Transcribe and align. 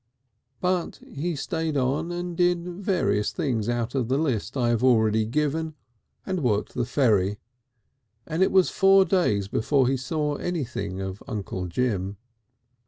But 0.61 0.95
he 1.13 1.35
stayed 1.35 1.77
on 1.77 2.11
and 2.11 2.35
did 2.35 2.67
various 2.67 3.31
things 3.31 3.69
out 3.69 3.93
of 3.93 4.07
the 4.07 4.17
list 4.17 4.57
I 4.57 4.69
have 4.69 4.83
already 4.83 5.25
given, 5.27 5.75
and 6.25 6.41
worked 6.41 6.73
the 6.73 6.85
ferry, 6.85 7.37
and 8.25 8.41
it 8.41 8.51
was 8.51 8.71
four 8.71 9.05
days 9.05 9.47
before 9.47 9.87
he 9.87 9.97
saw 9.97 10.37
anything 10.37 10.99
of 11.01 11.21
Uncle 11.27 11.67
Jim. 11.67 12.17